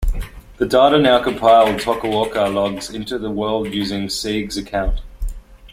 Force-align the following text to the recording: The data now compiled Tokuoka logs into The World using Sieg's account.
The 0.57 0.65
data 0.65 0.97
now 0.97 1.21
compiled 1.21 1.79
Tokuoka 1.79 2.51
logs 2.51 2.89
into 2.89 3.19
The 3.19 3.29
World 3.29 3.71
using 3.71 4.09
Sieg's 4.09 4.57
account. 4.57 5.01